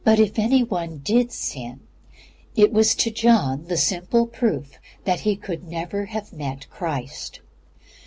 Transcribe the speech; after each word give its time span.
If 0.03 0.39
any 0.39 0.63
one 0.63 0.97
did 1.03 1.31
sin, 1.31 1.81
it 2.55 2.73
was 2.73 2.95
to 2.95 3.11
John 3.11 3.65
the 3.67 3.77
simple 3.77 4.25
proof 4.25 4.79
that 5.03 5.19
he 5.19 5.35
could 5.35 5.67
never 5.67 6.05
have 6.05 6.33
met 6.33 6.67
Christ. 6.71 7.39